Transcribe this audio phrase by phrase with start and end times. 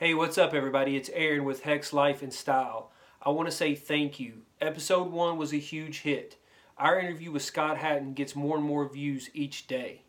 [0.00, 0.94] Hey, what's up, everybody?
[0.94, 2.92] It's Aaron with Hex Life and Style.
[3.20, 4.42] I want to say thank you.
[4.60, 6.36] Episode one was a huge hit.
[6.76, 10.02] Our interview with Scott Hatton gets more and more views each day.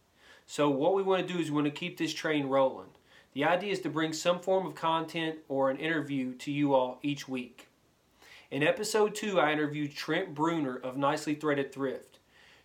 [0.45, 2.89] So, what we want to do is we want to keep this train rolling.
[3.33, 6.99] The idea is to bring some form of content or an interview to you all
[7.01, 7.67] each week.
[8.51, 12.19] In episode two, I interviewed Trent Bruner of Nicely Threaded Thrift.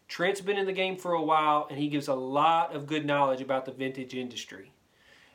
[0.09, 3.06] Trent's been in the game for a while and he gives a lot of good
[3.06, 4.73] knowledge about the vintage industry.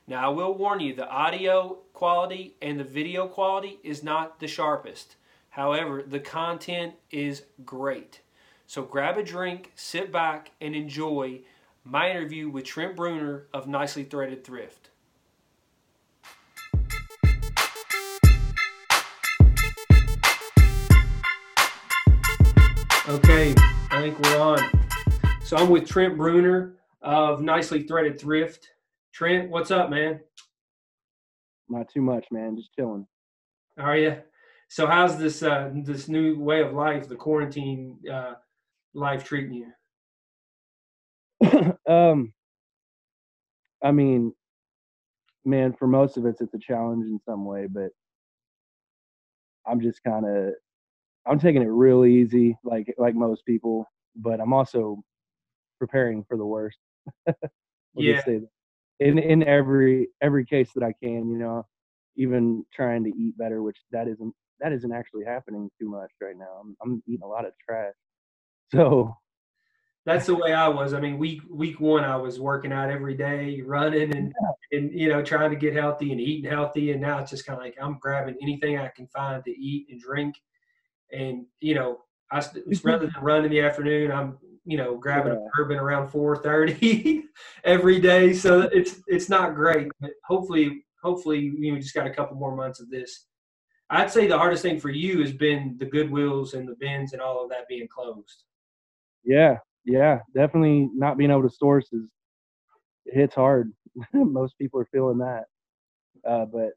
[0.10, 4.48] Now, I will warn you, the audio quality and the video quality is not the
[4.48, 5.18] sharpest.
[5.50, 8.22] However, the content is great.
[8.66, 11.42] So grab a drink, sit back, and enjoy
[11.84, 14.90] my interview with Trent Bruner of Nicely Threaded Thrift.
[23.08, 23.54] Okay,
[23.92, 24.88] I think we're on.
[25.44, 28.72] So I'm with Trent Bruner of Nicely Threaded Thrift.
[29.14, 30.20] Trent, what's up, man?
[31.68, 32.56] Not too much, man.
[32.56, 33.06] Just chilling.
[33.78, 34.18] How are you?
[34.70, 38.34] So how's this uh, this new way of life, the quarantine uh,
[38.94, 39.66] life, treating
[41.42, 41.76] you?
[41.92, 42.34] um,
[43.84, 44.34] I mean,
[45.46, 47.90] man, for most of us, it's a challenge in some way, but
[49.66, 50.54] I'm just kind of
[51.26, 55.02] I'm taking it real easy, like like most people, but I'm also
[55.80, 56.78] preparing for the worst.
[57.96, 58.22] yeah
[59.00, 61.66] in in every every case that I can, you know,
[62.16, 66.38] even trying to eat better, which that isn't that isn't actually happening too much right
[66.38, 66.62] now.
[66.62, 67.94] I'm I'm eating a lot of trash.
[68.72, 69.16] So
[70.06, 70.94] that's the way I was.
[70.94, 74.34] I mean, week week one, I was working out every day, running and
[74.72, 76.92] and you know trying to get healthy and eating healthy.
[76.92, 79.88] And now it's just kind of like I'm grabbing anything I can find to eat
[79.90, 80.36] and drink.
[81.12, 82.00] And you know,
[82.32, 82.44] I
[82.84, 85.40] rather than run in the afternoon, I'm you know grabbing yeah.
[85.40, 87.24] a bourbon around 4:30
[87.64, 88.34] every day.
[88.34, 92.56] So it's it's not great, but hopefully hopefully you know just got a couple more
[92.56, 93.26] months of this.
[93.90, 97.22] I'd say the hardest thing for you has been the Goodwills and the bins and
[97.22, 98.44] all of that being closed.
[99.24, 102.04] Yeah, yeah, definitely not being able to source is
[103.06, 103.72] it hits hard.
[104.14, 105.46] Most people are feeling that,
[106.28, 106.70] uh, but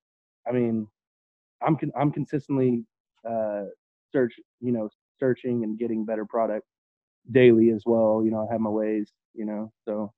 [0.48, 0.86] I mean,
[1.60, 2.84] I'm con- I'm consistently
[3.28, 3.64] uh,
[4.12, 4.88] search you know
[5.18, 6.66] searching and getting better product
[7.30, 8.22] daily as well.
[8.24, 10.12] You know, I have my ways, you know, so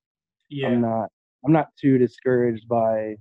[0.51, 0.69] yeah.
[0.69, 1.11] I'm not
[1.45, 3.17] I'm not too discouraged by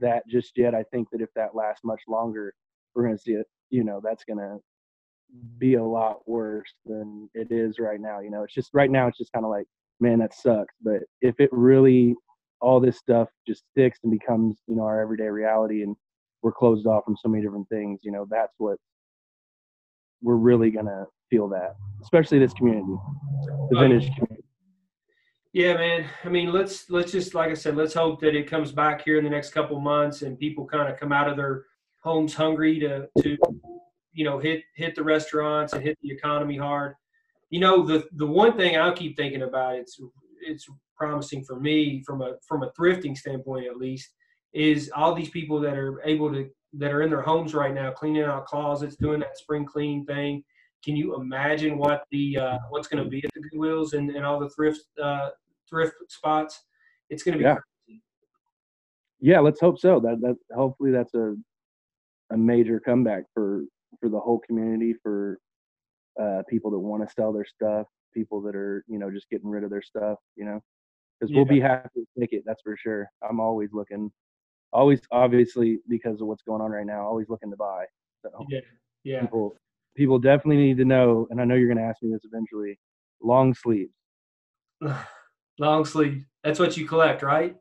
[0.00, 0.74] that just yet.
[0.74, 2.54] I think that if that lasts much longer,
[2.94, 4.58] we're gonna see it, you know, that's gonna
[5.58, 8.20] be a lot worse than it is right now.
[8.20, 9.66] You know, it's just right now it's just kinda like,
[10.00, 10.74] man, that sucks.
[10.82, 12.14] But if it really
[12.60, 15.94] all this stuff just sticks and becomes, you know, our everyday reality and
[16.42, 18.78] we're closed off from so many different things, you know, that's what
[20.22, 22.96] we're really gonna feel that, especially this community,
[23.70, 24.36] the vintage community.
[25.56, 26.04] Yeah, man.
[26.22, 29.16] I mean, let's let's just like I said, let's hope that it comes back here
[29.16, 31.64] in the next couple months and people kind of come out of their
[32.02, 33.38] homes hungry to to
[34.12, 36.94] you know hit hit the restaurants and hit the economy hard.
[37.48, 39.98] You know, the the one thing I'll keep thinking about it's
[40.46, 44.10] it's promising for me from a from a thrifting standpoint at least
[44.52, 47.90] is all these people that are able to that are in their homes right now
[47.90, 50.44] cleaning out closets, doing that spring clean thing
[50.84, 54.24] can you imagine what the uh, what's going to be at the Goodwills and, and
[54.24, 55.30] all the thrift uh,
[55.68, 56.62] thrift spots?
[57.10, 57.56] It's going to be yeah.
[57.86, 58.02] Crazy.
[59.20, 60.00] Yeah, let's hope so.
[60.00, 61.34] That that hopefully that's a
[62.30, 63.64] a major comeback for
[64.00, 65.38] for the whole community for
[66.20, 69.48] uh, people that want to sell their stuff, people that are you know just getting
[69.48, 70.60] rid of their stuff, you know,
[71.18, 71.36] because yeah.
[71.36, 72.42] we'll be happy to take it.
[72.46, 73.08] That's for sure.
[73.28, 74.10] I'm always looking,
[74.72, 77.84] always obviously because of what's going on right now, always looking to buy.
[78.22, 78.60] So yeah,
[79.04, 79.20] yeah.
[79.20, 79.56] People
[79.96, 82.78] people definitely need to know, and I know you're going to ask me this eventually.
[83.22, 83.92] Long sleeves.
[85.58, 86.24] long sleeve.
[86.44, 87.56] That's what you collect, right?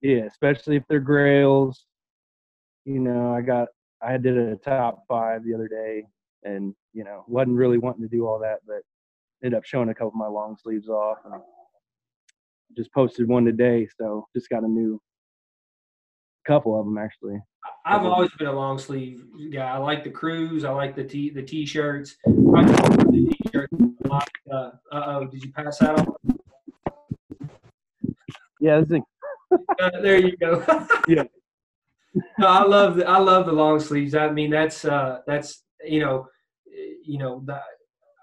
[0.00, 1.84] Yeah, especially if they're grails.
[2.84, 3.68] You know, I got
[4.02, 6.04] I did a top five the other day,
[6.44, 8.82] and you know, wasn't really wanting to do all that, but
[9.44, 11.40] ended up showing a couple of my long sleeves off, and
[12.76, 13.86] just posted one today.
[13.98, 15.00] So just got a new
[16.44, 17.40] couple of them actually.
[17.84, 19.68] I've always been a long sleeve guy.
[19.68, 20.64] I like the crews.
[20.64, 22.16] I like the t the t-shirts.
[22.26, 23.72] I the t-shirts.
[24.10, 26.16] Uh oh, did you pass out?
[28.60, 29.04] Yeah, I think.
[29.80, 30.64] uh, there you go.
[31.08, 31.24] yeah.
[32.38, 34.14] No, I love the I love the long sleeves.
[34.14, 36.28] I mean, that's uh that's you know,
[37.04, 37.62] you know that.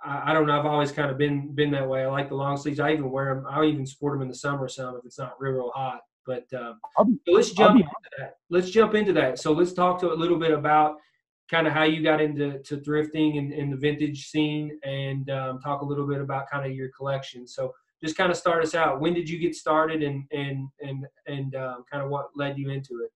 [0.04, 0.58] I, I don't know.
[0.58, 2.04] I've always kind of been been that way.
[2.04, 2.80] I like the long sleeves.
[2.80, 3.46] I even wear them.
[3.50, 6.02] I even sport them in the summer some if it's not real real hot.
[6.30, 6.80] But um,
[7.26, 7.90] so let's jump into
[8.20, 8.36] that.
[8.52, 9.40] Let's jump into that.
[9.40, 10.98] So let's talk to a little bit about
[11.50, 15.60] kind of how you got into to thrifting and, and the vintage scene, and um,
[15.60, 17.48] talk a little bit about kind of your collection.
[17.48, 17.74] So
[18.04, 19.02] just kind of start us out.
[19.02, 22.70] When did you get started, and and and and um, kind of what led you
[22.70, 23.12] into it?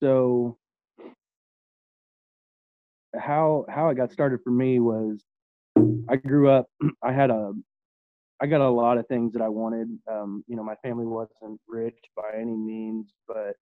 [0.00, 0.56] so
[3.18, 5.24] how how it got started for me was
[6.08, 6.66] I grew up.
[7.02, 7.54] I had a
[8.40, 9.88] I got a lot of things that I wanted.
[10.10, 13.54] Um, you know, my family wasn't rich by any means, but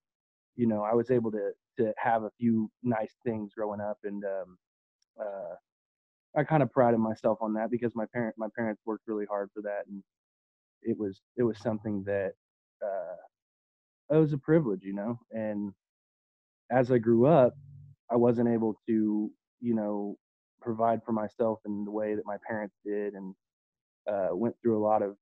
[0.57, 4.25] you know, I was able to to have a few nice things growing up, and
[4.25, 4.59] um,
[5.21, 5.55] uh,
[6.37, 9.51] I kind of prided myself on that because my parent my parents worked really hard
[9.55, 10.03] for that, and
[10.83, 12.33] it was it was something that
[12.85, 13.17] uh,
[14.17, 15.19] it was a privilege, you know.
[15.33, 15.73] And
[16.71, 17.55] as I grew up,
[18.11, 19.31] I wasn't able to,
[19.61, 20.17] you know,
[20.61, 23.35] provide for myself in the way that my parents did, and
[24.11, 25.17] uh, went through a lot of,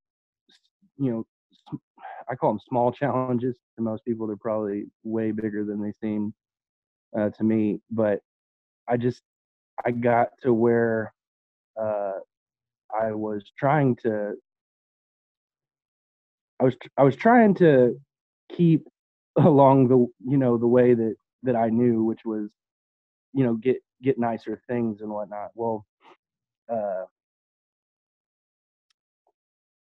[0.98, 1.26] you know,
[2.28, 3.56] I call them small challenges.
[3.76, 6.32] To most people, they're probably way bigger than they seem
[7.18, 7.80] uh, to me.
[7.90, 8.20] But
[8.88, 9.22] I just,
[9.84, 11.12] I got to where
[11.80, 12.12] uh,
[12.98, 14.34] I was trying to,
[16.60, 17.98] I was, I was trying to
[18.50, 18.86] keep
[19.36, 22.48] along the, you know, the way that that I knew, which was,
[23.32, 25.50] you know, get get nicer things and whatnot.
[25.54, 25.84] Well,
[26.72, 27.04] uh,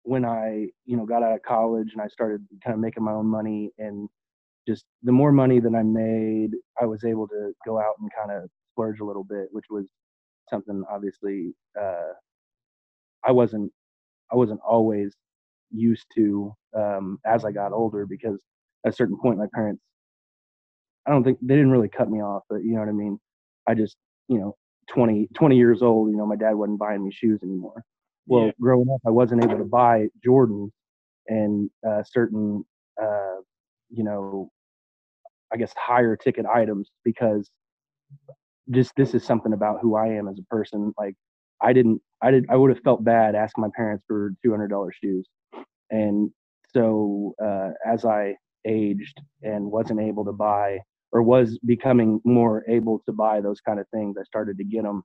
[0.08, 3.12] when I, you know, got out of college and I started kind of making my
[3.12, 4.08] own money and
[4.66, 6.52] just the more money that I made,
[6.82, 9.86] I was able to go out and kind of splurge a little bit, which was
[10.50, 12.14] something obviously uh,
[13.26, 13.70] I wasn't
[14.32, 15.14] I wasn't always
[15.72, 18.40] used to um, as I got older because
[18.86, 19.82] at a certain point my parents
[21.06, 23.20] I don't think they didn't really cut me off, but you know what I mean.
[23.68, 23.98] I just
[24.30, 24.56] you know
[24.90, 27.84] 20 20 years old, you know, my dad wasn't buying me shoes anymore.
[28.28, 28.52] Well, Yeah.
[28.60, 30.72] growing up, I wasn't able to buy jordan
[31.28, 32.66] and uh, certain,
[33.02, 33.38] uh,
[33.90, 34.52] you know,
[35.54, 37.50] I guess higher ticket items because
[38.72, 40.94] just this is something about who I am as a person.
[41.00, 41.16] Like,
[41.62, 44.70] I didn't, I did, I would have felt bad asking my parents for two hundred
[44.70, 45.28] dollars shoes,
[45.90, 46.30] and
[46.74, 48.36] so uh, as I
[48.66, 50.80] aged and wasn't able to buy
[51.14, 54.84] or was becoming more able to buy those kind of things, I started to get
[54.84, 55.04] them.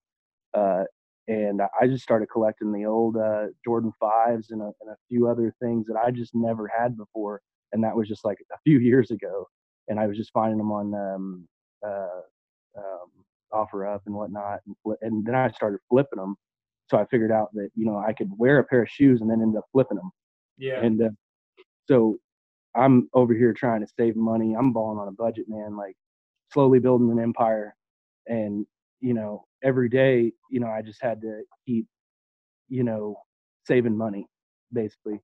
[0.55, 0.85] Uh,
[1.29, 5.29] and I just started collecting the old uh, Jordan fives and a, and a few
[5.29, 7.41] other things that I just never had before,
[7.73, 9.47] and that was just like a few years ago.
[9.89, 11.49] And I was just finding them on um,
[11.85, 12.21] uh,
[12.79, 13.11] um,
[13.53, 16.37] OfferUp and whatnot, and, fli and then I started flipping them.
[16.89, 19.31] So I figured out that you know I could wear a pair of shoes and
[19.31, 20.11] then end up flipping them.
[20.59, 20.81] Yeah.
[20.83, 21.11] And uh,
[21.89, 22.17] so
[22.75, 24.55] I'm over here trying to save money.
[24.55, 25.77] I'm balling on a budget, man.
[25.77, 25.95] Like
[26.53, 27.75] slowly building an empire,
[28.27, 28.67] and
[29.01, 31.87] you know every day, you know I just had to keep,
[32.69, 33.17] you know,
[33.67, 34.27] saving money
[34.73, 35.21] basically.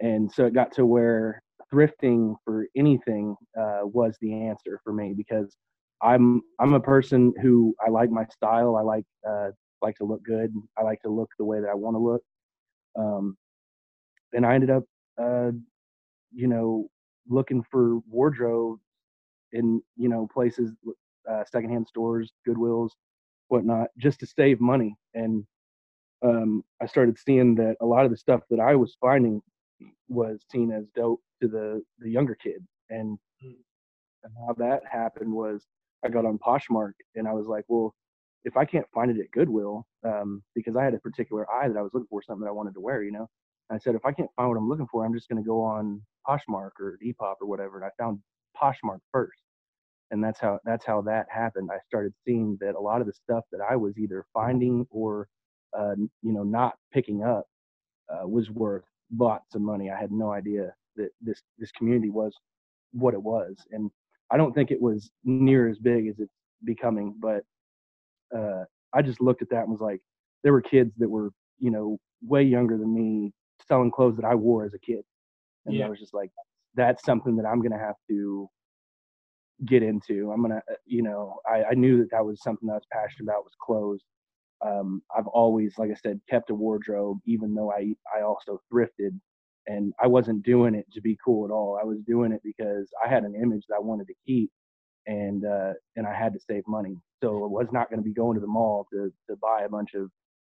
[0.00, 1.42] And so it got to where
[1.72, 5.56] thrifting for anything uh, was the answer for me because
[6.02, 8.76] I'm I'm a person who I like my style.
[8.76, 9.50] I like uh,
[9.80, 10.52] like to look good.
[10.78, 12.22] I like to look the way that I want to look.
[12.98, 13.36] Um,
[14.32, 14.84] and I ended up,
[15.20, 15.50] uh,
[16.32, 16.88] you know,
[17.28, 18.78] looking for wardrobe
[19.52, 20.72] in you know places,
[21.30, 22.90] uh, secondhand stores, Goodwills,
[23.52, 24.96] whatnot, just to save money.
[25.14, 25.46] And
[26.24, 29.42] um, I started seeing that a lot of the stuff that I was finding
[30.08, 32.66] was seen as dope to the the younger kid.
[32.90, 33.56] And Mm.
[34.24, 35.66] and how that happened was
[36.04, 37.94] I got on Poshmark and I was like, well,
[38.44, 41.76] if I can't find it at Goodwill, um, because I had a particular eye that
[41.76, 43.28] I was looking for something that I wanted to wear, you know.
[43.70, 45.62] I said, if I can't find what I'm looking for, I'm just going to go
[45.62, 47.76] on Poshmark or Depop or whatever.
[47.78, 48.20] And I found
[48.60, 49.40] Poshmark first,
[50.12, 51.70] and that's how that's how that happened.
[51.72, 55.28] I started seeing that a lot of the stuff that I was either finding or,
[55.78, 57.46] uh, you know, not picking up
[58.12, 58.84] uh, was worth
[59.16, 59.90] lots of money.
[59.90, 62.34] I had no idea that this this community was
[62.92, 63.90] what it was, and
[64.30, 67.16] I don't think it was near as big as it's becoming.
[67.20, 67.44] But
[68.36, 68.64] uh,
[68.94, 70.00] I just looked at that and was like,
[70.44, 73.32] there were kids that were you know way younger than me
[73.68, 75.04] selling clothes that I wore as a kid,
[75.66, 75.86] and Yeah.
[75.86, 76.30] I was just like,
[76.74, 78.48] that's something that I'm gonna have to
[79.66, 80.30] get into.
[80.32, 82.86] I'm gonna, uh, you know, I, I knew that that was something that I was
[82.92, 84.02] passionate about was clothes.
[84.64, 89.18] Um, I've always, like I said, kept a wardrobe, even though I I also thrifted,
[89.66, 91.78] and I wasn't doing it to be cool at all.
[91.80, 94.50] I was doing it because I had an image that I wanted to keep,
[95.06, 96.96] and uh, and I had to save money.
[97.22, 99.68] So I was not going to be going to the mall to to buy a
[99.68, 100.10] bunch of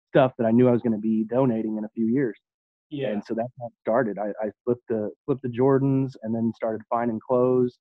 [0.09, 2.37] stuff that I knew I was going to be donating in a few years.
[2.89, 3.09] Yeah.
[3.09, 4.17] And so that's how it started.
[4.19, 7.77] I, I flipped the flipped the Jordans and then started finding clothes,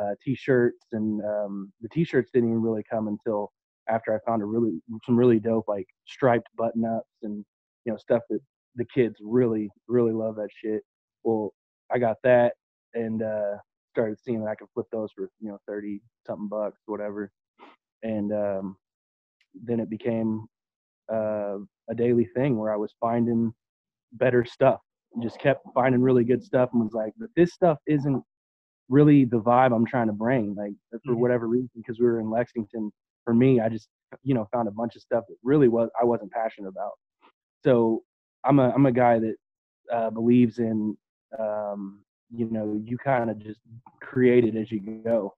[0.00, 3.52] uh, t-shirts, and um, the t-shirts didn't even really come until
[3.88, 7.44] after I found a really some really dope like striped button ups and
[7.84, 8.40] you know stuff that
[8.76, 10.82] the kids really really love that shit.
[11.24, 11.52] Well,
[11.92, 12.54] I got that
[12.94, 13.56] and uh,
[13.92, 17.30] started seeing that I could flip those for you know thirty something bucks, whatever.
[18.02, 18.76] And um,
[19.54, 20.46] then it became
[21.12, 21.58] uh,
[21.88, 23.52] a daily thing where I was finding
[24.14, 24.80] better stuff.
[25.22, 28.22] Just kept finding really good stuff and was like, but this stuff isn't
[28.92, 30.54] really the vibe I'm trying to bring.
[30.54, 31.20] Like for Mhm.
[31.20, 32.92] whatever reason, because we were in Lexington.
[33.24, 33.88] For me, I just
[34.22, 36.92] you know found a bunch of stuff that really was I wasn't passionate about.
[37.64, 38.04] So
[38.44, 39.36] I'm a I'm a guy that
[39.92, 40.96] uh, believes in
[41.38, 43.60] um, you know you kind of just
[44.00, 45.34] create it as you go,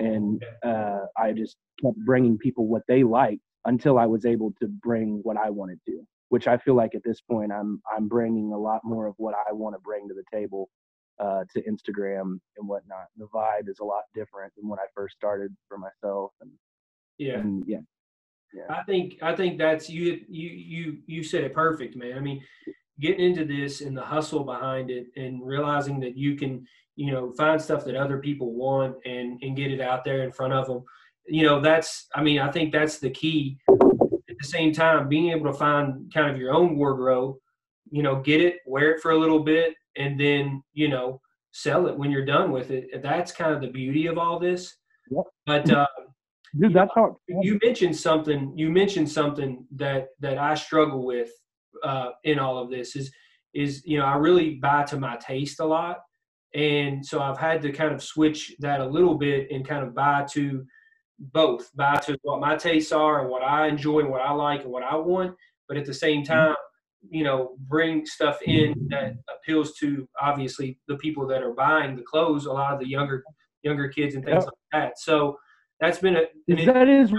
[0.00, 4.68] and uh, I just kept bringing people what they liked until I was able to
[4.68, 6.06] bring what I wanted to.
[6.30, 9.34] Which I feel like at this point I'm I'm bringing a lot more of what
[9.48, 10.68] I want to bring to the table
[11.18, 13.06] uh, to Instagram and whatnot.
[13.16, 16.50] The vibe is a lot different than when I first started for myself, and,
[17.18, 17.38] Yeah.
[17.38, 17.80] and yeah,
[18.70, 22.16] I think I think that's you you you you said it perfect, man.
[22.16, 22.42] I mean,
[23.00, 27.32] getting into this and the hustle behind it and realizing that you can, you know,
[27.32, 30.66] find stuff that other people want and and get it out there in front of
[30.66, 30.82] them.
[31.26, 33.58] You know, that's I mean, I think that's the key.
[33.68, 37.36] At the same time, being able to find kind of your own wardrobe,
[37.90, 41.20] you know, get it, wear it for a little bit, and then, you know,
[41.52, 43.02] sell it when you're done with it.
[43.02, 44.76] That's kind of the beauty of all this.
[45.10, 45.24] Yep.
[45.46, 45.86] But uh,
[46.58, 47.16] dude, that's how.
[47.28, 51.30] You mentioned something you mentioned something that that i struggle with
[51.82, 53.10] uh, in all of this is
[53.54, 55.98] is you know i really buy to my taste a lot
[56.54, 59.94] and so i've had to kind of switch that a little bit and kind of
[59.94, 60.64] buy to
[61.18, 64.62] both buy to what my tastes are and what i enjoy and what i like
[64.62, 65.34] and what i want
[65.68, 66.54] but at the same time
[67.10, 72.02] you know bring stuff in that appeals to obviously the people that are buying the
[72.02, 73.22] clothes a lot of the younger
[73.62, 74.44] younger kids and things Yep.
[74.44, 75.36] like that so
[75.80, 76.22] that's been a
[76.66, 77.12] that is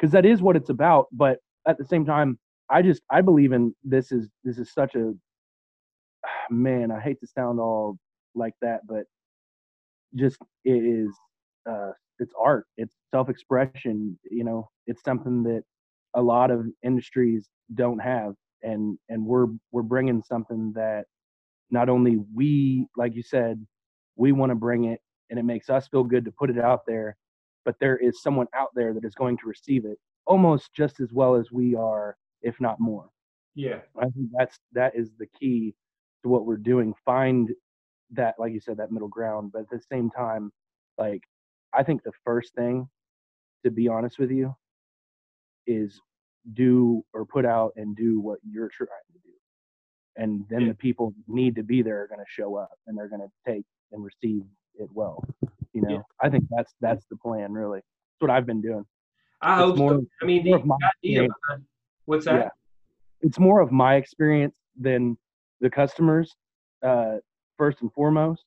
[0.00, 1.06] because that is what it's about.
[1.12, 2.38] But at the same time,
[2.70, 5.12] I just I believe in this is this is such a
[6.50, 6.90] man.
[6.90, 7.98] I hate to sound all
[8.34, 9.04] like that, but
[10.14, 11.10] just it is
[11.68, 12.66] uh, it's art.
[12.76, 14.18] It's self expression.
[14.30, 15.62] You know, it's something that
[16.14, 21.04] a lot of industries don't have, and and we're we're bringing something that
[21.70, 23.64] not only we like you said
[24.16, 25.00] we want to bring it
[25.30, 27.16] and it makes us feel good to put it out there
[27.64, 31.12] but there is someone out there that is going to receive it almost just as
[31.12, 33.08] well as we are if not more.
[33.54, 35.74] Yeah, i think that's that is the key
[36.22, 37.50] to what we're doing find
[38.12, 40.50] that like you said that middle ground but at the same time
[40.98, 41.22] like
[41.72, 42.88] i think the first thing
[43.64, 44.54] to be honest with you
[45.70, 46.00] is
[46.54, 49.34] do or put out and do what you're trying to do
[50.16, 50.68] and then Yeah.
[50.68, 53.50] the people need to be there are going to show up and they're going to
[53.52, 54.42] take and receive
[54.74, 55.22] it well
[55.72, 56.02] you know Yeah.
[56.20, 58.84] i think that's that's the plan really that's what i've been doing
[59.42, 60.06] I It's hope more- so.
[60.20, 61.64] I mean, the idea behind
[62.06, 62.34] what's that?
[62.40, 62.48] Yeah.
[63.20, 65.16] it's more of my experience than
[65.60, 66.34] the customers
[66.82, 67.16] uh,
[67.58, 68.44] first and foremost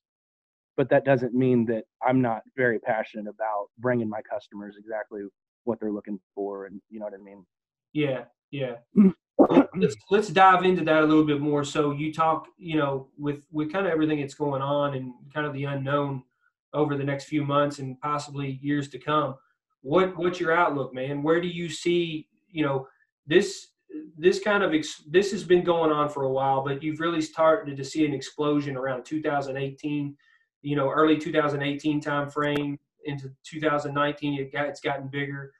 [0.76, 5.22] but that doesn't mean that i'm not very passionate about bringing my customers exactly
[5.64, 7.44] what they're looking for and you know what i mean
[7.92, 8.76] Yeah, yeah.
[9.76, 11.64] Let's let's dive into that a little bit more.
[11.64, 15.46] So you talk, you know, with with kind of everything that's going on and kind
[15.46, 16.22] of the unknown
[16.72, 19.34] over the next few months and possibly years to come.
[19.82, 21.22] What what's your outlook, man?
[21.22, 22.86] Where do you see, you know,
[23.26, 23.68] this
[24.16, 27.20] this kind of ex, this has been going on for a while, but you've really
[27.20, 30.16] started to see an explosion around 2018,
[30.62, 34.40] you know, early 2018 time frame into 2019.
[34.40, 35.52] It got it's gotten bigger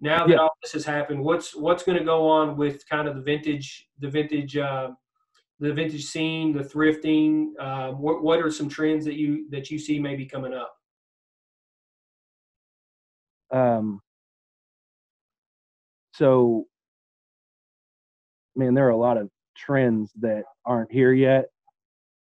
[0.00, 0.38] now that Yeah.
[0.38, 3.88] all this has happened, what's what's going to go on with kind of the vintage,
[3.98, 4.90] the vintage, uh,
[5.58, 7.48] the vintage scene, the thrifting?
[7.58, 10.74] Uh, what what are some trends that you that you see maybe coming up?
[13.50, 13.98] um
[16.12, 16.66] so
[18.56, 21.46] man there are a lot of trends that aren't here yet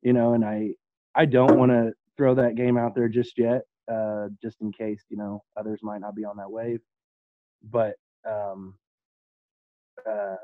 [0.02, 0.70] you know and i
[1.14, 3.62] i don't want to throw that game out there just yet
[3.92, 6.82] uh just in case you know others might not be on that wave
[7.72, 7.96] but
[8.30, 8.76] um
[10.10, 10.36] uh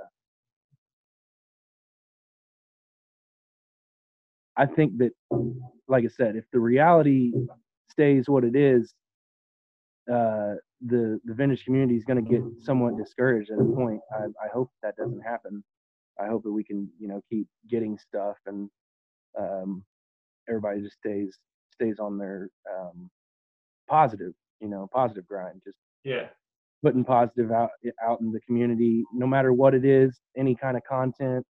[4.57, 5.11] i think that
[5.87, 7.33] like i said if the reality
[7.91, 8.93] stays what it is
[10.11, 14.01] uh the the vintage community is going to get somewhat discouraged at a point.
[14.13, 15.63] I, I hope that doesn't happen.
[16.19, 18.69] I hope that we can you know keep getting stuff and
[19.39, 19.83] um,
[20.49, 21.37] everybody just stays
[21.73, 23.09] stays on their um,
[23.87, 26.27] positive you know positive grind, just Yeah,
[26.83, 27.71] putting positive out
[28.05, 31.45] out in the community, no matter what it is, any kind of content.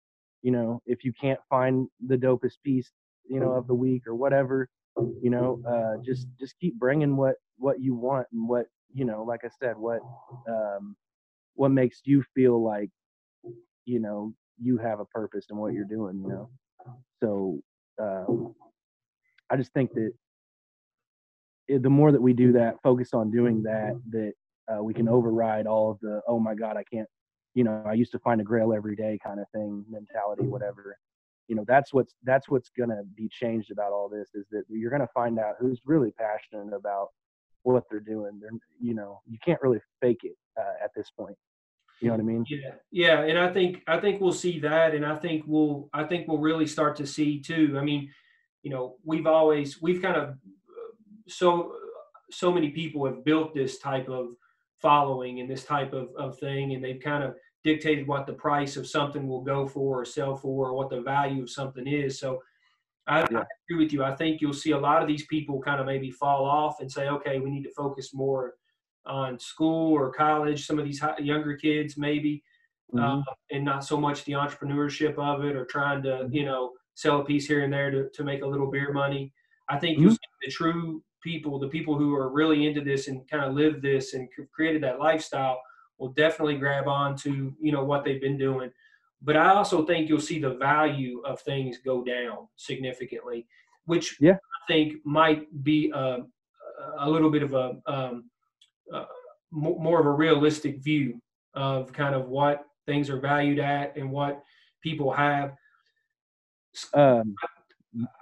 [0.42, 2.92] You know, if you can't find the dopest piece,
[3.28, 4.68] you know, of the week or whatever,
[5.22, 9.24] you know, uh, just just keep bringing what what you want and what you know,
[9.24, 10.00] like I said, what
[10.48, 10.96] um,
[11.54, 12.90] what makes you feel like
[13.84, 16.20] you know you have a purpose in what you're doing.
[16.20, 16.50] You know,
[17.22, 17.60] so
[18.00, 18.54] um,
[19.50, 20.12] I just think that
[21.68, 24.32] it, the more that we do that, focus on doing that, that
[24.72, 27.08] uh, we can override all of the oh my god, I can't.
[27.54, 30.96] You know, I used to find a grail every day kind of thing mentality, whatever.
[31.48, 34.64] you know that's what's that's what's going to be changed about all this is that
[34.68, 37.08] you're going to find out who's really passionate about
[37.62, 38.38] what they're doing.
[38.40, 41.36] They're you know you can't really fake it uh, at this point.
[42.00, 42.44] You know what i mean?
[42.48, 42.74] Yeah.
[42.90, 46.26] Yeah and i think i think we'll see that and i think we'll i think
[46.26, 47.76] we'll really start to see too.
[47.78, 48.10] I mean
[48.62, 50.36] you know we've always we've kind of
[51.28, 51.72] so
[52.30, 54.34] so many people have built this type of
[54.80, 58.76] following and this type of, of thing and they've kind of dictated what the price
[58.76, 62.18] of something will go for or sell for or what the value of something is
[62.18, 62.40] so
[63.06, 63.38] I, yeah.
[63.38, 65.86] I agree with you i think you'll see a lot of these people kind of
[65.86, 68.54] maybe fall off and say okay we need to focus more
[69.06, 72.42] on school or college some of these younger kids maybe
[72.94, 73.20] mm-hmm.
[73.20, 76.34] uh, and not so much the entrepreneurship of it or trying to mm-hmm.
[76.34, 79.32] you know sell a piece here and there to, to make a little beer money
[79.68, 80.04] i think mm-hmm.
[80.04, 83.54] you'll see the true people, the people who are really into this and kind of
[83.54, 85.60] live this and created that lifestyle,
[85.98, 88.70] will definitely grab on to you know what they've been doing.
[89.22, 93.46] But I also think you'll see the value of things go down significantly,
[93.86, 94.32] which yeah.
[94.32, 96.18] I think might be a,
[96.98, 98.30] a little bit of a um,
[98.92, 99.06] uh,
[99.50, 101.20] more of a realistic view
[101.54, 104.42] of kind of what things are valued at and what
[104.82, 105.54] people have.
[106.92, 107.34] Um,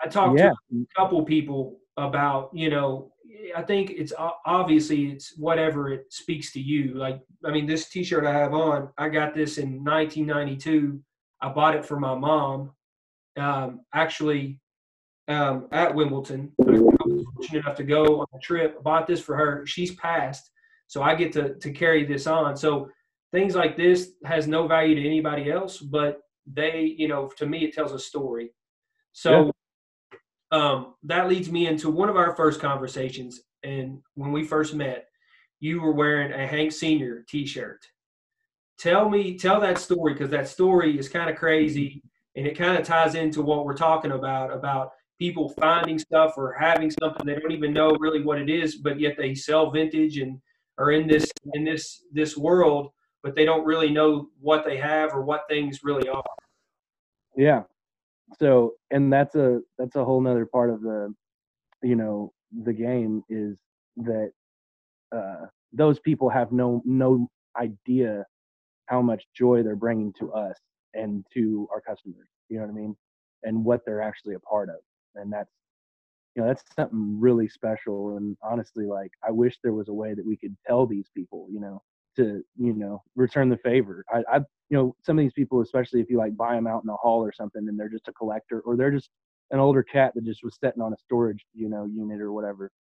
[0.05, 0.51] I talked yeah.
[0.71, 3.13] to a couple people about you know
[3.57, 4.13] i think it's
[4.47, 6.95] obviously it's whatever it speaks to you.
[6.95, 11.01] Like i mean this t-shirt i have on i got this in 1992
[11.41, 12.71] i bought it for my mom.
[13.37, 14.61] Um, actually
[15.29, 19.37] um, at wimbledon i was fortunate enough to go on a trip bought this for
[19.37, 19.67] her.
[19.67, 20.51] She's passed
[20.87, 22.57] so i get to, to carry this on.
[22.57, 22.89] So
[23.33, 27.65] things like this has no value to anybody else but they you know to me
[27.65, 28.51] it tells a story.
[29.13, 29.51] So yeah
[30.53, 33.41] um, that leads me into one of our first conversations.
[33.65, 35.09] And when we first met,
[35.61, 37.81] you were wearing a Hank Senior T-shirt.
[38.79, 42.03] Tell me, tell that story because that story is kind of crazy,
[42.37, 46.53] and it kind of ties into what we're talking about about people finding stuff or
[46.53, 50.19] having something they don't even know really what it is, but yet they sell vintage
[50.19, 50.41] and
[50.79, 52.91] are in this in this this world,
[53.23, 56.25] but they don't really know what they have or what things really are.
[57.37, 57.63] Yeah,
[58.39, 61.13] so and that's a that's a whole nother part of the
[61.83, 62.33] you know
[62.65, 63.59] the game is
[63.97, 64.31] that
[65.15, 68.25] uh those people have no no idea
[68.87, 70.59] how much joy they're bringing to us
[70.95, 72.97] and to our customers you know what i mean?
[73.45, 74.77] And what they're actually a part of.
[75.17, 75.51] And that's
[76.35, 78.17] you know that's something really special.
[78.17, 81.47] And honestly like i wish there was a way that we could tell these people
[81.51, 81.83] you know
[82.17, 84.05] to you know return the favor.
[84.13, 84.37] I i
[84.71, 86.97] you know some of these people especially if you like buy them out in a
[86.97, 89.11] hall or something and they're just a collector or they're just
[89.51, 92.71] an older cat that just was sitting on a storage you know unit or whatever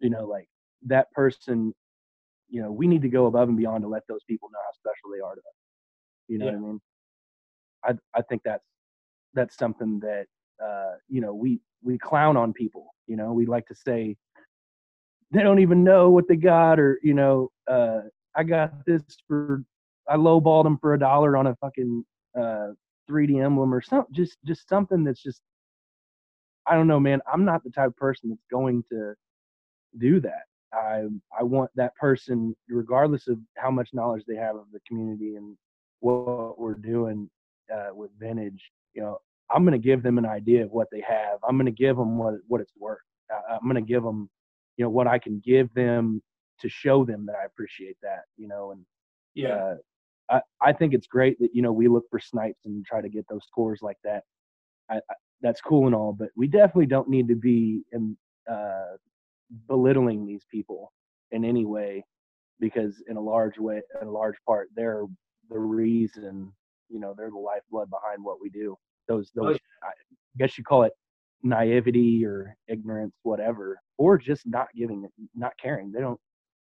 [0.00, 0.46] you know like
[0.86, 1.72] that person
[2.48, 4.72] you know we need to go above and beyond to let those people know how
[4.72, 5.56] special they are to us.
[6.28, 6.52] You know yeah.
[6.52, 6.80] what i mean?
[7.84, 8.66] I i think that's
[9.34, 10.26] that's something that
[10.64, 13.32] uh you know we we clown on people you know?
[13.32, 14.16] We like to say
[15.30, 18.00] they don't even know what they got or you know uh
[18.36, 19.62] I got this for
[20.08, 22.04] I lowballed them for a dollar on a fucking
[22.38, 22.68] uh
[23.10, 24.14] 3D emblem or something.
[24.14, 25.42] Just just something that's just
[26.66, 27.20] I don't know, man.
[27.30, 29.14] I'm not the type of person that's going to
[29.98, 30.44] do that.
[30.72, 31.04] I
[31.38, 35.56] I want that person, regardless of how much knowledge they have of the community and
[36.00, 37.28] what we're doing
[37.72, 38.70] uh, with vintage.
[38.94, 39.18] You know,
[39.50, 41.38] I'm going to give them an idea of what they have.
[41.46, 42.98] I'm going to give them what what it's worth.
[43.30, 44.30] I, I'm going to give them,
[44.76, 46.22] you know, what I can give them
[46.62, 48.84] to show them that I appreciate that, you know, and
[49.34, 49.74] yeah, uh,
[50.30, 53.08] I, I think it's great that, you know, we look for snipes and try to
[53.08, 54.22] get those scores like that.
[54.90, 58.16] I, I, that's cool and all, but we definitely don't need to be in,
[58.50, 58.96] uh,
[59.68, 60.92] belittling these people
[61.30, 62.04] in any way
[62.60, 65.04] because in a large way, in a large part, they're
[65.50, 66.52] the reason,
[66.88, 68.76] you know, they're the lifeblood behind what we do.
[69.08, 69.90] Those, oh, those, I
[70.38, 70.92] guess you call it
[71.42, 75.90] naivety or ignorance, whatever, or just not giving not caring.
[75.90, 76.20] They don't,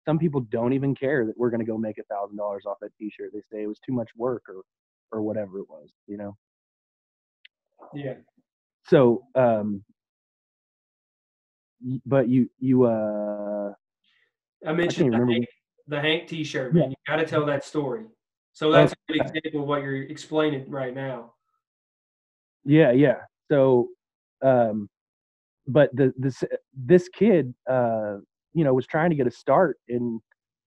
[0.08, 2.78] some people don't even care that we're going to go make a thousand dollars off
[2.80, 3.30] that t-shirt.
[3.30, 4.62] They say it was too much work or
[5.12, 6.34] or whatever it was you know?
[7.94, 8.14] Yeah.
[8.86, 9.84] So um
[12.06, 13.72] but you you uh
[14.66, 15.46] i mentioned I the, hank,
[15.88, 16.84] the hank t-shirt man.
[16.84, 16.88] Yeah.
[16.88, 18.06] you got to tell that story.
[18.54, 19.20] So that's okay.
[19.20, 21.34] a good example of what you're explaining right now.
[22.64, 23.18] Yeah yeah.
[23.50, 23.88] So
[24.42, 24.88] um
[25.66, 26.42] but the this
[26.74, 28.16] this kid uh
[28.54, 30.20] you know was trying to get a start in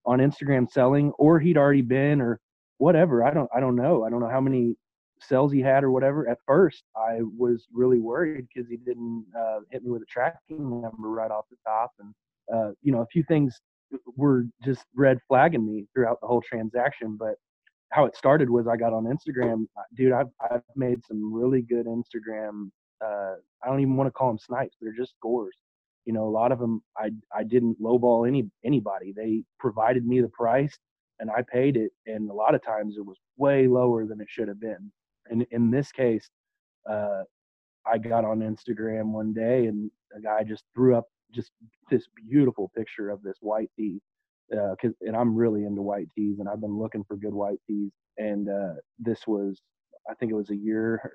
[0.04, 2.40] on Instagram selling, or he'd already been, or
[2.78, 3.24] whatever.
[3.24, 4.04] I don't I don't know.
[4.04, 4.76] I don't know how many
[5.20, 6.28] sales he had or whatever.
[6.28, 10.82] At first, I was really worried because he didn't uh, hit me with a tracking
[10.82, 12.14] number right off the top, and
[12.52, 13.60] uh, you know a few things
[14.16, 17.16] were just red flagging me throughout the whole transaction.
[17.18, 17.34] But
[17.90, 20.12] how it started was I got on Instagram, dude.
[20.12, 22.70] I've I've made some really good Instagram.
[23.04, 24.76] Uh, I don't even want to call them snipes.
[24.80, 25.56] They're just scores.
[26.04, 29.12] You know, a lot of them I I didn't lowball any anybody.
[29.14, 30.76] They provided me the price
[31.20, 34.28] and I paid it, and a lot of times it was way lower than it
[34.28, 34.90] should have been.
[35.30, 36.28] And in this case,
[36.88, 37.22] uh,
[37.86, 41.50] I got on Instagram one day and a guy just threw up just
[41.90, 44.00] this beautiful picture of this white tee.
[44.52, 47.58] Uh, cause, and I'm really into white tees and I've been looking for good white
[47.66, 47.90] tees.
[48.18, 49.60] And, uh, this was,
[50.10, 51.14] I think it was a year,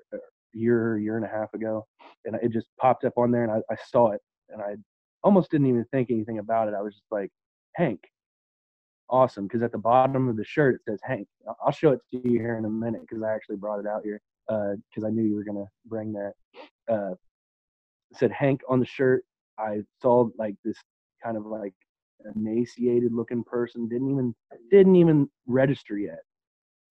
[0.52, 1.86] year, year and a half ago.
[2.24, 4.76] And it just popped up on there and I, I saw it and I
[5.22, 6.74] almost didn't even think anything about it.
[6.74, 7.30] I was just like,
[7.76, 8.00] Hank,
[9.10, 9.48] awesome.
[9.48, 11.26] Cause at the bottom of the shirt, it says Hank.
[11.64, 13.02] I'll show it to you here in a minute.
[13.10, 14.20] Cause I actually brought it out here.
[14.48, 16.32] Uh, cause I knew you were to bring that.
[16.90, 17.14] Uh,
[18.14, 19.24] said Hank on the shirt.
[19.58, 20.76] I saw like this
[21.22, 21.74] kind of like
[22.34, 24.34] emaciated looking person didn't even
[24.70, 26.20] didn't even register yet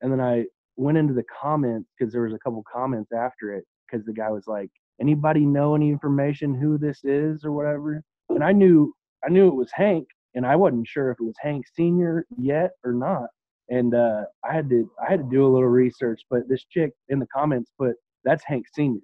[0.01, 3.65] and then i went into the comments because there was a couple comments after it
[3.85, 4.69] because the guy was like
[5.01, 8.93] anybody know any information who this is or whatever and i knew
[9.25, 12.71] i knew it was hank and i wasn't sure if it was hank senior yet
[12.83, 13.27] or not
[13.69, 16.91] and uh, i had to i had to do a little research but this chick
[17.09, 19.01] in the comments put that's hank senior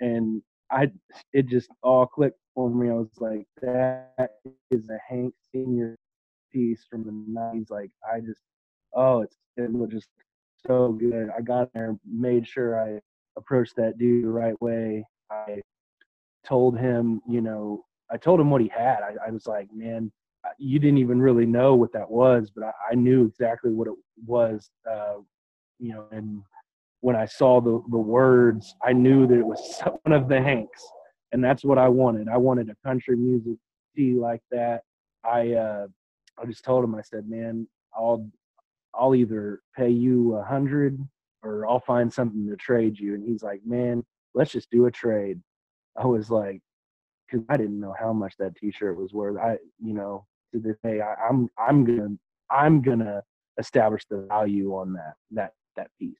[0.00, 0.90] and i
[1.32, 2.90] it just all clicked for me.
[2.90, 4.30] I was like, that
[4.72, 5.96] is a Hank Senior
[6.52, 7.70] piece from the '90s.
[7.70, 8.40] Like, I just,
[8.96, 10.08] oh, it's it was just
[10.66, 11.28] so good.
[11.36, 12.98] I got there, made sure I
[13.36, 15.06] approached that dude the right way.
[15.30, 15.62] I
[16.46, 19.00] told him, you know, I told him what he had.
[19.02, 20.10] I, I was like, man,
[20.58, 23.94] you didn't even really know what that was, but I, I knew exactly what it
[24.26, 24.70] was.
[24.90, 25.16] Uh,
[25.78, 26.42] you know, and
[27.00, 30.82] when I saw the the words, I knew that it was one of the Hanks
[31.32, 32.28] and that's what I wanted.
[32.28, 33.58] I wanted a country music
[33.94, 34.82] tee like that.
[35.24, 35.86] I uh,
[36.40, 38.28] I just told him, I said, man, I'll
[38.94, 40.98] I'll either pay you a hundred
[41.42, 43.14] or I'll find something to trade you.
[43.14, 44.04] And he's like, man,
[44.38, 45.40] let's just do a trade.
[45.96, 46.60] I was like,
[47.26, 49.36] because I didn't know how much that T-shirt was worth.
[49.36, 50.24] I, you know,
[50.54, 52.16] to this day, I, I'm I'm gonna
[52.50, 53.22] I'm gonna
[53.58, 56.16] establish the value on that that that piece.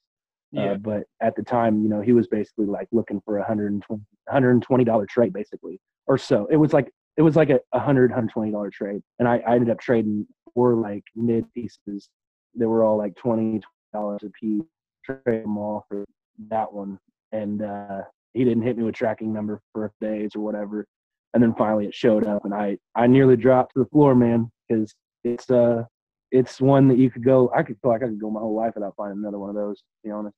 [0.56, 0.72] Uh, yeah.
[0.72, 3.72] Uh, but at the time, you know, he was basically like looking for a hundred
[3.72, 6.46] and twenty, hundred and twenty dollar trade, basically, or so.
[6.50, 9.54] It was like it was like a, hundred, hundred twenty dollar trade, and I, I
[9.54, 12.08] ended up trading four like mid pieces.
[12.54, 13.60] They were all like twenty
[13.92, 14.62] dollars a piece.
[15.04, 16.04] Trade them all for
[16.50, 16.98] that one,
[17.32, 18.02] and uh,
[18.34, 20.86] he didn't hit me with tracking number for days or whatever.
[21.34, 24.50] And then finally, it showed up, and I I nearly dropped to the floor, man,
[24.68, 25.84] because it's uh
[26.30, 27.50] it's one that you could go.
[27.54, 29.56] I could feel like I could go my whole life without finding another one of
[29.56, 29.78] those.
[29.78, 30.36] To be honest.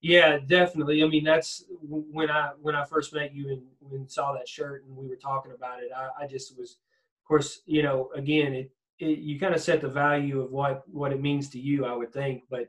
[0.00, 1.02] Yeah, definitely.
[1.04, 4.84] I mean, that's when I when I first met you and when saw that shirt
[4.84, 5.90] and we were talking about it.
[5.96, 9.80] I, I just was, of course, you know, again, it, it you kind of set
[9.80, 11.84] the value of what what it means to you.
[11.84, 12.68] I would think, but.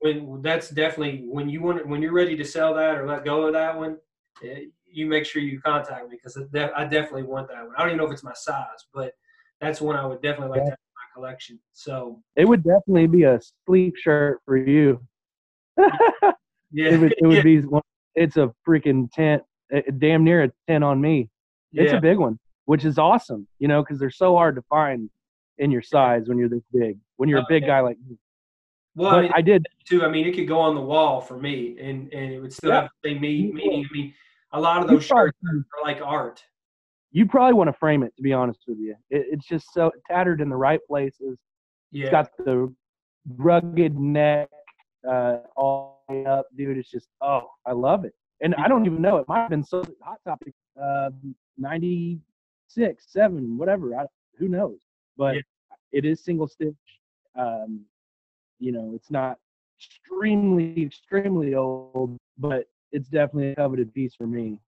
[0.00, 3.46] When that's definitely when you want when you're ready to sell that or let go
[3.46, 3.98] of that one,
[4.44, 7.74] eh, you make sure you contact me because I definitely want that one.
[7.76, 9.14] I don't even know if it's my size, but
[9.60, 10.70] that's one I would definitely like yeah.
[10.70, 10.76] to
[11.14, 11.58] collection.
[11.72, 15.00] So it would definitely be a sleep shirt for you.
[15.78, 15.92] yeah,
[16.72, 17.42] it would, it would yeah.
[17.42, 17.62] be.
[18.14, 21.30] It's a freaking tent, eh, damn near a tent on me.
[21.72, 21.98] It's yeah.
[21.98, 25.08] a big one, which is awesome, you know, because they're so hard to find
[25.58, 26.98] in your size when you're this big.
[27.16, 28.16] When you're a big guy like me.
[28.94, 30.04] Well, I, mean, I, did too.
[30.04, 32.70] I mean, it could go on the wall for me, and and it would still
[32.70, 32.82] yeah.
[32.82, 33.86] have the same meaning.
[33.88, 34.14] I mean,
[34.52, 36.42] a lot of those shirts are like art
[37.12, 38.96] you probably want to frame it to be honest with you.
[39.10, 41.38] It, it's just so tattered in the right places.
[41.92, 42.04] Yeah.
[42.04, 42.74] It's got the
[43.36, 44.48] rugged neck
[45.08, 46.78] uh, all the way up, dude.
[46.78, 48.14] It's just oh, I love it.
[48.40, 51.10] And I don't even know it might have been so hot topic uh,
[51.58, 53.94] 96, seven, whatever.
[53.94, 54.06] I,
[54.38, 54.78] who knows?
[55.16, 55.42] But yeah.
[55.92, 56.74] it is single stitch.
[57.38, 57.84] Um,
[58.62, 59.38] you know, it's not
[59.76, 64.60] extremely, extremely old, but it's definitely a coveted piece for me.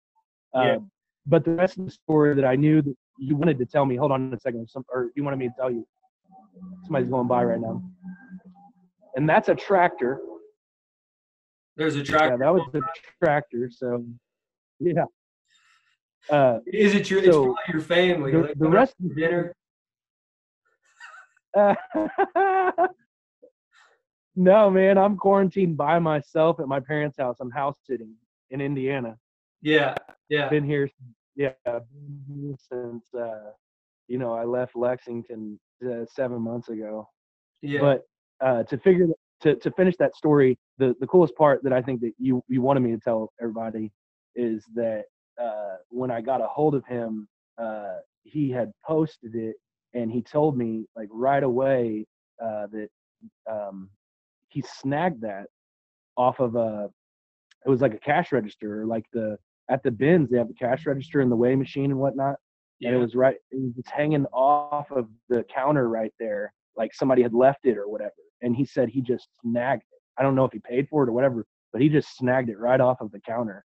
[0.55, 0.75] yeah.
[0.75, 0.91] Um,
[1.27, 3.95] but the rest of the story that I knew that you wanted to tell me,
[3.95, 5.87] hold on a second, some, or you wanted me to tell you,
[6.83, 7.83] somebody's going by right now,
[9.15, 10.19] and that's a tractor.
[11.77, 12.31] There's a tractor.
[12.31, 12.81] Yeah, that was the
[13.21, 13.69] tractor.
[13.71, 14.05] So,
[14.79, 15.05] yeah.
[16.29, 17.23] Uh, Is it your?
[17.23, 18.31] So it's your family.
[18.31, 19.53] The, like, the rest of dinner.
[22.75, 22.87] Uh,
[24.35, 27.37] no, man, I'm quarantined by myself at my parents' house.
[27.39, 28.13] I'm house sitting
[28.49, 29.17] in Indiana.
[29.61, 29.95] Yeah,
[30.29, 30.49] yeah.
[30.49, 30.89] Been here,
[31.35, 33.51] yeah, since uh,
[34.07, 37.07] you know I left Lexington uh, seven months ago.
[37.61, 37.79] Yeah.
[37.79, 38.03] But
[38.45, 39.07] uh, to figure
[39.41, 42.61] to to finish that story, the the coolest part that I think that you you
[42.61, 43.91] wanted me to tell everybody
[44.35, 45.05] is that
[45.41, 49.55] uh, when I got a hold of him, uh, he had posted it
[49.93, 52.05] and he told me like right away
[52.43, 52.89] uh, that
[53.49, 53.89] um,
[54.53, 55.47] he snagged that
[56.15, 56.89] off of a
[57.65, 59.37] it was like a cash register like the
[59.69, 62.35] at the bins they have the cash register and the weigh machine and whatnot
[62.81, 67.21] and it was right it was hanging off of the counter right there like somebody
[67.21, 70.01] had left it or whatever and he said he just snagged it.
[70.17, 72.59] I don't know if he paid for it or whatever but he just snagged it
[72.59, 73.63] right off of the counter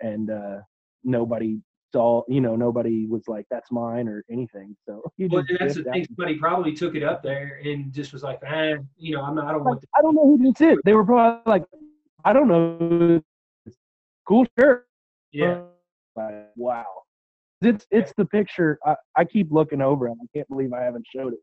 [0.00, 0.58] and uh
[1.02, 1.58] nobody
[1.92, 6.06] saw you know nobody was like that's mine or anything so Well, that's the thing.
[6.06, 9.46] Somebody probably took it up there and just was like, ah, you know, I'm not.
[9.46, 9.84] I don't want.
[9.96, 10.78] I don't know who this is.
[10.84, 11.64] They were probably like,
[12.24, 13.20] I don't know.
[14.26, 14.86] Cool shirt.
[15.32, 15.62] Yeah,
[16.16, 16.84] Like, wow.
[17.62, 18.78] It's it's the picture.
[18.84, 21.40] I, I keep looking over and I can't believe I haven't showed it.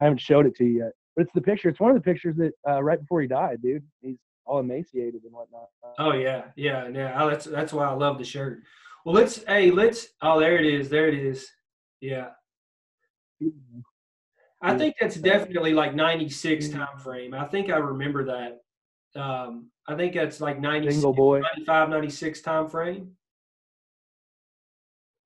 [0.00, 0.92] I haven't showed it to you yet.
[1.16, 1.68] But it's the picture.
[1.68, 3.82] It's one of the pictures that uh, right before he died, dude.
[4.00, 5.68] He's all emaciated and whatnot.
[5.98, 7.20] Oh yeah, yeah, yeah.
[7.20, 8.62] Oh, that's that's why I love the shirt.
[9.04, 9.42] Well, let's.
[9.44, 10.08] Hey, let's.
[10.22, 10.88] Oh, there it is.
[10.88, 11.48] There it is.
[12.00, 12.28] Yeah,
[14.62, 17.34] I think that's definitely like '96 time frame.
[17.34, 19.20] I think I remember that.
[19.20, 21.40] Um, I think that's like 96, Single boy.
[21.40, 23.12] 95, 96 time frame.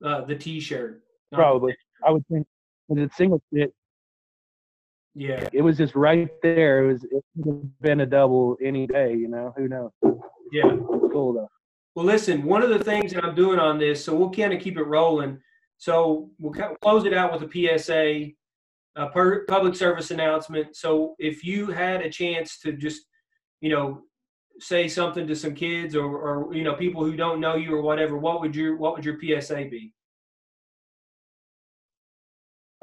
[0.04, 1.02] Uh, the T-shirt.
[1.30, 1.76] the Probably.
[2.06, 2.46] I would think.
[2.88, 3.72] It's single it,
[5.14, 5.48] Yeah.
[5.52, 6.85] it was just right there.
[6.85, 9.52] It was it could have been a double any day, you know.
[9.56, 9.90] Who knows?
[10.52, 10.76] Yeah.
[11.11, 11.48] Cool though.
[11.94, 14.61] Well, listen, one of the things that I'm doing on this, so we'll kind of
[14.61, 15.38] keep it rolling.
[15.76, 18.31] So we'll close it out with a PSA,
[18.96, 20.76] a per, public service announcement.
[20.76, 23.02] So if you had a chance to just,
[23.61, 24.02] you know,
[24.61, 27.83] say something to some kids or, or you know people who don't know you or
[27.83, 29.92] whatever, what would your what would your PSA be?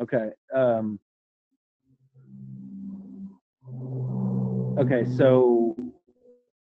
[0.01, 0.29] Okay.
[0.53, 0.99] Um,
[4.77, 5.75] okay, so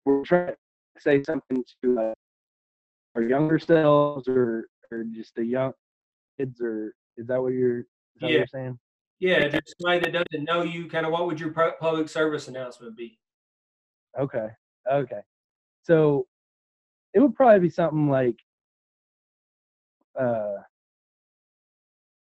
[0.05, 0.55] we're trying to
[1.01, 2.13] say something to uh,
[3.15, 5.73] our younger selves, or or just the young
[6.39, 7.79] kids, or is that what you're?
[7.79, 7.85] Is
[8.21, 8.37] that what Yeah.
[8.39, 8.79] you're saying?
[9.19, 12.97] Yeah, just somebody that doesn't know you, kind of what would your public service announcement
[12.97, 13.17] be?
[14.19, 14.47] Okay.
[14.91, 15.21] Okay.
[15.83, 16.27] So
[17.13, 18.37] it would probably be something like,
[20.19, 20.55] uh,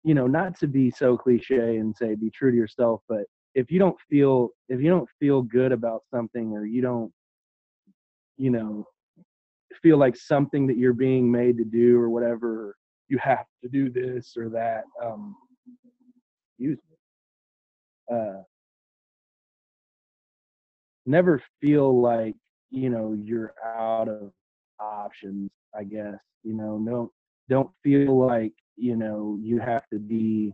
[0.02, 3.24] you know, not to be so cliche and say be true to yourself, but
[3.54, 7.12] if you don't feel if you don't feel good about something or you don't,
[8.36, 8.86] you know,
[9.82, 12.76] feel like something that you're being made to do or whatever,
[13.08, 14.84] you have to do this or that.
[15.02, 15.36] Um,
[16.58, 16.78] use
[18.12, 18.42] uh,
[21.06, 22.34] never feel like
[22.70, 24.30] you know you're out of
[24.78, 27.10] options i guess you know don't
[27.48, 30.52] don't feel like you know you have to be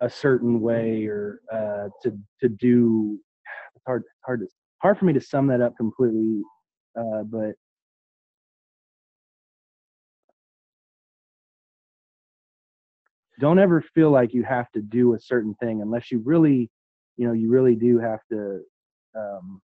[0.00, 3.18] a certain way or uh to to do
[3.74, 4.46] it's hard hard to
[4.80, 6.40] hard for me to sum that up completely
[6.98, 7.54] uh but
[13.40, 16.70] don't ever feel like you have to do a certain thing unless you really
[17.16, 18.60] you know you really do have to
[19.16, 19.60] um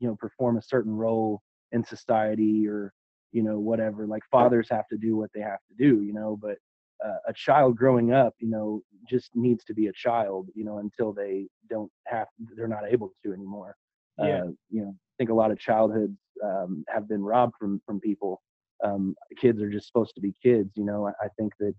[0.00, 2.92] you know perform a certain role in society or
[3.32, 4.06] you know whatever.
[4.06, 6.56] Like fathers have to do what they have to do you know but
[7.04, 10.78] uh, a child growing up you know just needs to be a child you know
[10.78, 12.26] until they don't have
[12.56, 13.76] they're not able to anymore.
[14.18, 14.42] Yeah.
[14.42, 18.00] uh, you know i think a lot of childhoods um, have been robbed from from
[18.00, 18.40] people.
[18.84, 21.74] Um, kids are just supposed to be kids you know i, I think that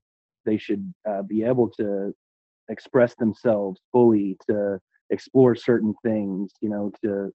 [0.46, 2.14] they should uh, be able to
[2.70, 7.32] express themselves fully to explore certain things you know to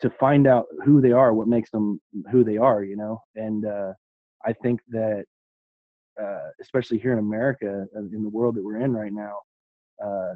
[0.00, 3.20] to find out who they are what makes them who they are you know?
[3.34, 3.92] And uh,
[4.44, 5.24] i think that
[6.22, 9.38] uh, especially here in america uh, in the world that we're in right now
[10.04, 10.34] uh,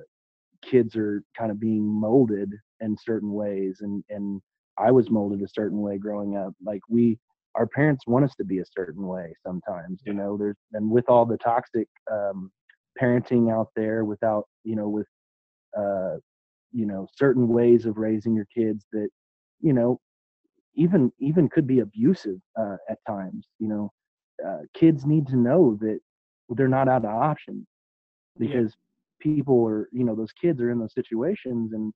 [0.63, 4.43] kids are kind of being molded in certain ways and and
[4.79, 6.55] i was molded a certain way growing up.
[6.65, 7.19] Like we
[7.55, 11.09] our parents want us to be a certain way sometimes you know there's and with
[11.09, 12.51] all the toxic um
[13.01, 15.07] parenting out there without you know with
[15.79, 16.17] uh
[16.73, 19.09] you know certain ways of raising your kids that
[19.61, 19.99] you know
[20.75, 23.91] even even could be abusive uh, at times you know
[24.47, 25.99] uh, kids need to know that
[26.51, 27.67] they're not out of options
[28.41, 28.63] Yeah.
[28.63, 28.77] because
[29.21, 31.93] people are you know those kids are in those situations and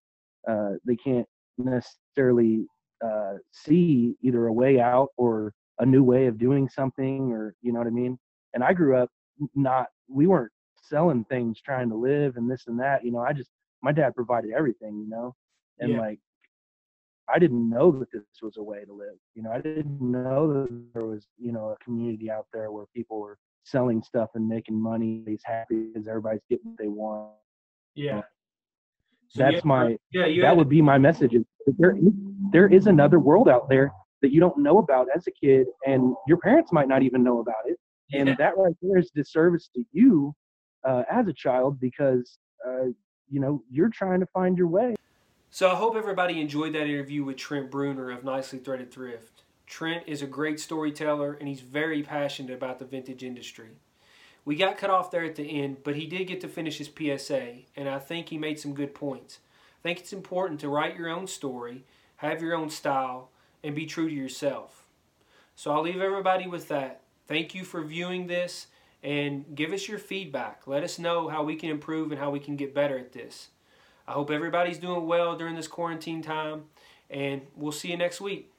[0.48, 1.26] uh, they can't
[1.58, 2.66] necessarily
[3.04, 7.72] uh, see either a way out or a new way of doing something or you
[7.72, 8.18] know what i mean
[8.54, 9.10] and i grew up
[9.54, 13.32] not we weren't selling things trying to live and this and that you know i
[13.32, 13.50] just
[13.82, 15.34] my dad provided everything you know
[15.80, 15.98] and Yeah.
[16.00, 16.18] like
[17.28, 20.52] i didn't know that this was a way to live you know i didn't know
[20.52, 24.46] that there was you know a community out there where people were selling stuff and
[24.48, 27.32] making money he's happy because everybody's getting what they want
[27.94, 28.22] Yeah.
[29.34, 30.26] So that's yeah, my yeah.
[30.26, 31.34] You that had- would be my message
[31.78, 32.12] there is,
[32.52, 33.90] there is another world out there
[34.22, 37.40] that you don't know about as a kid and your parents might not even know
[37.40, 37.78] about it
[38.12, 38.34] and yeah.
[38.38, 40.34] that right there is disservice to you
[40.84, 42.84] uh, as a child because uh,
[43.28, 44.94] you know you're trying to find your way
[45.50, 49.42] So I hope everybody enjoyed that interview with Trent Bruner of Nicely Threaded Thrift.
[49.66, 53.70] Trent is a great storyteller and he's very passionate about the vintage industry.
[54.44, 56.90] We got cut off there at the end, but he did get to finish his
[56.90, 59.38] PSA, and I think he made some good points.
[59.80, 61.84] I think it's important to write your own story,
[62.16, 63.30] have your own style,
[63.62, 64.84] and be true to yourself.
[65.56, 67.00] So I'll leave everybody with that.
[67.26, 68.66] Thank you for viewing this
[69.02, 70.66] and give us your feedback.
[70.66, 73.48] Let us know how we can improve and how we can get better at this.
[74.06, 76.64] I hope everybody's doing well during this quarantine time,
[77.08, 78.50] and we'll see you next week.